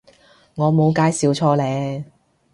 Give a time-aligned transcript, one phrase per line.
[0.55, 2.05] 我冇介紹錯呢